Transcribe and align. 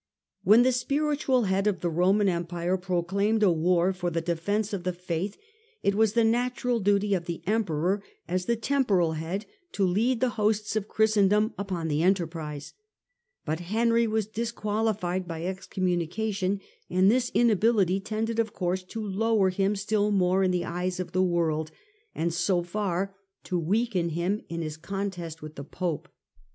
When 0.43 0.63
the 0.63 0.71
spiritual 0.71 1.43
head 1.43 1.67
of 1.67 1.81
the 1.81 1.89
Roman 1.91 2.27
Empire 2.27 2.75
pro 2.75 3.03
claimed 3.03 3.43
a 3.43 3.51
war 3.51 3.93
for 3.93 4.09
the 4.09 4.19
defence 4.19 4.73
of 4.73 4.83
the 4.83 4.93
faith, 4.93 5.37
it 5.83 5.93
was 5.93 6.13
the 6.13 6.23
natural 6.23 6.79
duty 6.79 7.13
of 7.13 7.25
the 7.25 7.43
emperor, 7.45 8.01
as 8.27 8.45
the 8.45 8.55
temporal 8.55 9.11
head, 9.11 9.45
to 9.73 9.85
lead 9.85 10.19
the 10.19 10.29
hosts 10.41 10.75
of 10.75 10.87
Christendom 10.87 11.53
upon 11.55 11.87
the 11.87 12.01
enterprise; 12.01 12.73
but 13.45 13.59
Henry 13.59 14.07
was 14.07 14.25
disqualified 14.25 15.27
by 15.27 15.45
excommunication, 15.45 16.61
and 16.89 17.11
this 17.11 17.29
inability 17.35 17.99
tended, 17.99 18.39
of 18.39 18.53
course, 18.53 18.81
to 18.81 19.05
lower 19.07 19.51
him 19.51 19.75
still 19.75 20.09
more 20.09 20.41
in 20.41 20.49
the 20.49 20.65
eyes 20.65 20.99
of 20.99 21.11
the 21.11 21.21
world, 21.21 21.69
and 22.15 22.33
so 22.33 22.63
far 22.63 23.15
to 23.43 23.59
weaken 23.59 24.09
him 24.09 24.41
in 24.49 24.63
his 24.63 24.77
contest 24.77 25.43
with 25.43 25.53
the 25.53 25.63
pope. 25.63 26.09